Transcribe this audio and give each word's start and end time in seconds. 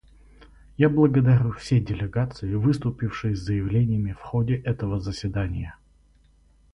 Я 0.77 0.89
благодарю 0.89 1.51
все 1.51 1.79
делегации, 1.79 2.55
выступившие 2.55 3.35
с 3.35 3.39
заявлениями 3.39 4.13
в 4.13 4.19
ходе 4.19 4.55
этого 4.55 4.99
заседания. 4.99 5.77